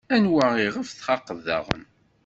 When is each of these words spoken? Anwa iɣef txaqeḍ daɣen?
Anwa 0.15 0.45
iɣef 0.65 0.89
txaqeḍ 0.91 1.39
daɣen? 1.45 1.83